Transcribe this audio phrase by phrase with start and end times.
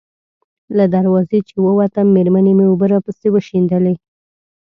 [0.77, 3.95] له دروازې چې ووتم، مېرمنې مې اوبه راپسې وشیندلې.